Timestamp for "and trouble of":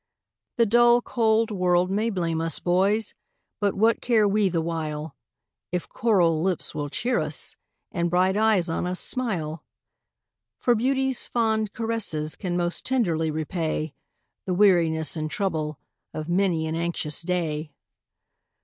15.15-16.27